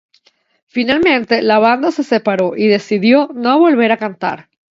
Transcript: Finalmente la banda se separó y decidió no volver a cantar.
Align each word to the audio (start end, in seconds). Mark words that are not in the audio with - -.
Finalmente 0.65 1.43
la 1.43 1.59
banda 1.59 1.91
se 1.91 2.03
separó 2.03 2.55
y 2.57 2.65
decidió 2.67 3.27
no 3.35 3.59
volver 3.59 3.91
a 3.91 3.97
cantar. 3.97 4.49